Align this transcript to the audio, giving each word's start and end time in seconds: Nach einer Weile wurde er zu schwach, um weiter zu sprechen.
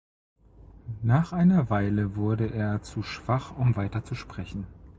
Nach 1.03 1.31
einer 1.31 1.69
Weile 1.69 2.15
wurde 2.15 2.47
er 2.47 2.81
zu 2.81 3.03
schwach, 3.03 3.55
um 3.55 3.75
weiter 3.75 4.03
zu 4.03 4.15
sprechen. 4.15 4.65